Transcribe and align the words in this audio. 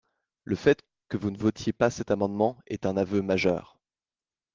Le 0.45 0.55
fait 0.55 0.81
que 1.09 1.17
vous 1.17 1.29
ne 1.29 1.37
votiez 1.37 1.73
pas 1.73 1.91
cet 1.91 2.09
amendement 2.09 2.57
est 2.65 2.87
un 2.87 2.97
aveu 2.97 3.21
majeur 3.21 3.77